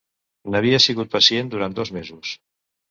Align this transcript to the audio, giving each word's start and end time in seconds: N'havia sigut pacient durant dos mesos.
N'havia 0.55 0.79
sigut 0.87 1.13
pacient 1.19 1.53
durant 1.55 1.81
dos 1.83 1.97
mesos. 2.01 2.35